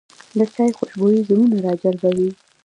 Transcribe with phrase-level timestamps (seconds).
[0.37, 2.29] د چای خوشبويي زړونه راجلبوي